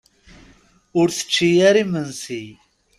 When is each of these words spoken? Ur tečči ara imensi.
Ur 0.99 1.07
tečči 1.17 1.49
ara 1.67 1.79
imensi. 1.83 2.43